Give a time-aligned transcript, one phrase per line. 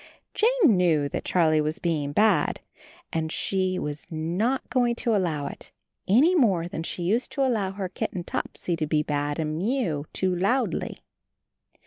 [0.33, 2.59] Jane knew that Charlie was being bad,
[3.13, 5.71] and she was not going to allow it,
[6.07, 10.07] any more than she used to allow her kitten Topsy to be bad and mew
[10.11, 10.97] too loudly.